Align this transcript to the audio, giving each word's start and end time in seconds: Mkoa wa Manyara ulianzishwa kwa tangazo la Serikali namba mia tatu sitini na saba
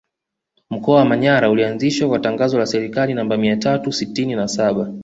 Mkoa 0.69 0.95
wa 0.95 1.05
Manyara 1.05 1.49
ulianzishwa 1.49 2.09
kwa 2.09 2.19
tangazo 2.19 2.59
la 2.59 2.65
Serikali 2.65 3.13
namba 3.13 3.37
mia 3.37 3.57
tatu 3.57 3.91
sitini 3.91 4.35
na 4.35 4.47
saba 4.47 4.93